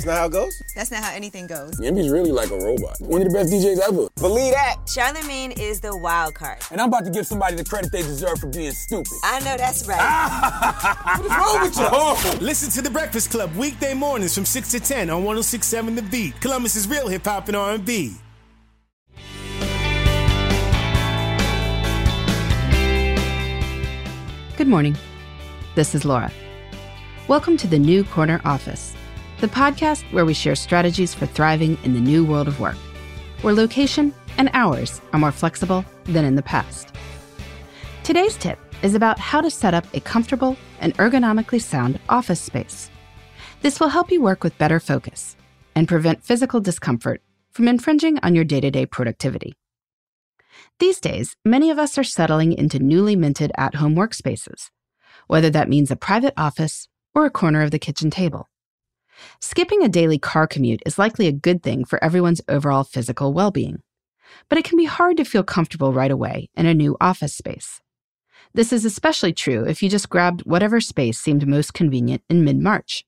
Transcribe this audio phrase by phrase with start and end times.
[0.00, 0.62] That's not how it goes?
[0.74, 1.78] That's not how anything goes.
[1.78, 2.96] Envy's really like a robot.
[3.00, 4.08] One of the best DJs ever.
[4.16, 4.76] Believe that.
[4.88, 6.56] Charlemagne is the wild card.
[6.70, 9.12] And I'm about to give somebody the credit they deserve for being stupid.
[9.22, 10.00] I know that's right.
[11.20, 11.88] What's wrong with you?
[11.92, 12.38] Oh.
[12.40, 16.40] Listen to The Breakfast Club weekday mornings from 6 to 10 on 1067 The Beat.
[16.40, 18.14] Columbus's real hip hop and R&B.
[24.56, 24.96] Good morning.
[25.74, 26.32] This is Laura.
[27.28, 28.94] Welcome to the New Corner Office,
[29.40, 32.76] the podcast where we share strategies for thriving in the new world of work,
[33.40, 36.94] where location and hours are more flexible than in the past.
[38.04, 42.90] Today's tip is about how to set up a comfortable and ergonomically sound office space.
[43.62, 45.36] This will help you work with better focus
[45.74, 49.54] and prevent physical discomfort from infringing on your day to day productivity.
[50.80, 54.68] These days, many of us are settling into newly minted at home workspaces,
[55.28, 58.49] whether that means a private office or a corner of the kitchen table.
[59.40, 63.50] Skipping a daily car commute is likely a good thing for everyone's overall physical well
[63.50, 63.82] being,
[64.48, 67.80] but it can be hard to feel comfortable right away in a new office space.
[68.52, 72.58] This is especially true if you just grabbed whatever space seemed most convenient in mid
[72.58, 73.04] March.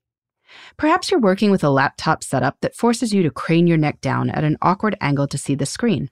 [0.77, 4.31] Perhaps you're working with a laptop setup that forces you to crane your neck down
[4.31, 6.11] at an awkward angle to see the screen.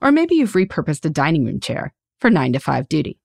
[0.00, 3.18] Or maybe you've repurposed a dining room chair for 9 to 5 duty.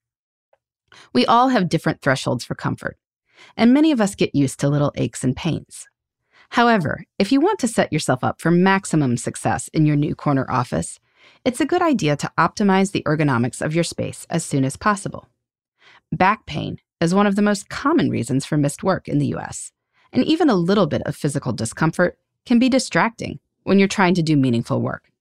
[1.13, 2.97] We all have different thresholds for comfort,
[3.55, 5.88] and many of us get used to little aches and pains.
[6.49, 10.49] However, if you want to set yourself up for maximum success in your new corner
[10.49, 10.99] office,
[11.45, 15.27] it's a good idea to optimize the ergonomics of your space as soon as possible.
[16.11, 19.71] Back pain is one of the most common reasons for missed work in the US,
[20.11, 24.23] and even a little bit of physical discomfort can be distracting when you're trying to
[24.23, 25.11] do meaningful work.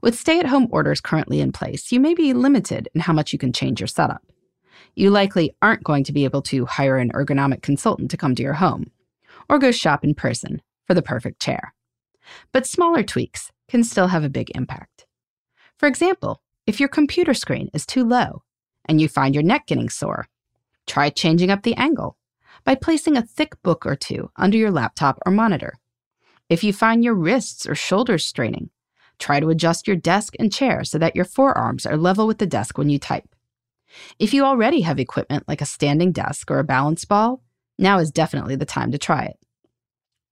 [0.00, 3.32] With stay at home orders currently in place, you may be limited in how much
[3.32, 4.22] you can change your setup.
[4.94, 8.42] You likely aren't going to be able to hire an ergonomic consultant to come to
[8.42, 8.90] your home,
[9.48, 11.74] or go shop in person for the perfect chair.
[12.52, 15.06] But smaller tweaks can still have a big impact.
[15.78, 18.42] For example, if your computer screen is too low
[18.86, 20.26] and you find your neck getting sore,
[20.86, 22.16] try changing up the angle
[22.64, 25.74] by placing a thick book or two under your laptop or monitor.
[26.48, 28.70] If you find your wrists or shoulders straining,
[29.18, 32.46] try to adjust your desk and chair so that your forearms are level with the
[32.46, 33.28] desk when you type.
[34.18, 37.42] If you already have equipment like a standing desk or a balance ball,
[37.78, 39.38] now is definitely the time to try it.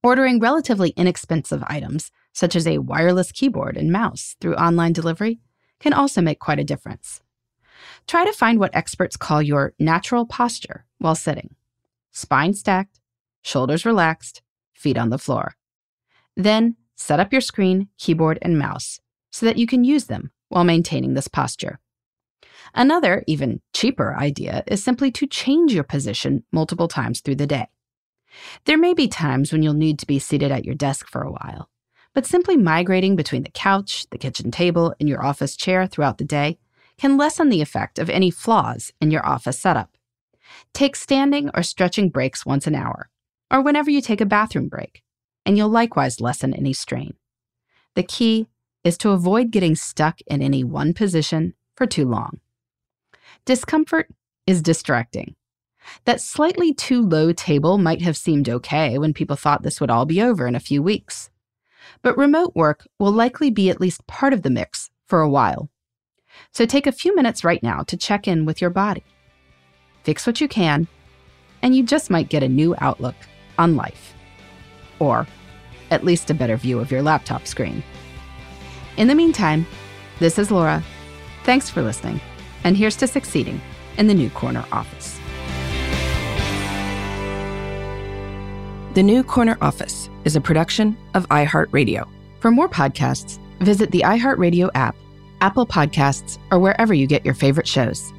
[0.03, 5.41] Ordering relatively inexpensive items, such as a wireless keyboard and mouse through online delivery,
[5.81, 7.21] can also make quite a difference.
[8.06, 11.54] Try to find what experts call your natural posture while sitting
[12.12, 13.00] spine stacked,
[13.43, 14.41] shoulders relaxed,
[14.72, 15.56] feet on the floor.
[16.37, 19.00] Then set up your screen, keyboard, and mouse
[19.31, 21.81] so that you can use them while maintaining this posture.
[22.75, 27.69] Another, even cheaper idea is simply to change your position multiple times through the day.
[28.65, 31.31] There may be times when you'll need to be seated at your desk for a
[31.31, 31.71] while,
[32.15, 36.25] but simply migrating between the couch, the kitchen table, and your office chair throughout the
[36.25, 36.59] day
[36.99, 39.97] can lessen the effect of any flaws in your office setup.
[40.72, 43.09] Take standing or stretching breaks once an hour,
[43.50, 45.03] or whenever you take a bathroom break,
[45.44, 47.15] and you'll likewise lessen any strain.
[47.95, 48.48] The key
[48.83, 52.41] is to avoid getting stuck in any one position for too long.
[53.44, 54.09] Discomfort
[54.47, 55.34] is distracting.
[56.04, 60.06] That slightly too low table might have seemed okay when people thought this would all
[60.06, 61.30] be over in a few weeks.
[62.03, 65.71] But remote work will likely be at least part of the mix for a while.
[66.53, 69.04] So take a few minutes right now to check in with your body.
[70.03, 70.88] Fix what you can,
[71.62, 73.15] and you just might get a new outlook
[73.59, 74.15] on life.
[74.98, 75.26] Or
[75.91, 77.82] at least a better view of your laptop screen.
[78.97, 79.66] In the meantime,
[80.18, 80.82] this is Laura.
[81.45, 82.23] Thanks for listening,
[82.65, 83.61] and here's to succeeding
[83.99, 85.21] in the New Corner office.
[88.95, 92.09] The New Corner Office is a production of iHeartRadio.
[92.41, 94.97] For more podcasts, visit the iHeartRadio app,
[95.43, 98.11] Apple Podcasts, or wherever you get your favorite shows.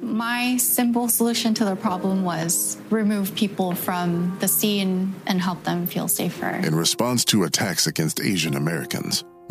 [0.00, 5.86] My simple solution to the problem was remove people from the scene and help them
[5.86, 6.48] feel safer.
[6.48, 9.24] In response to attacks against Asian Americans,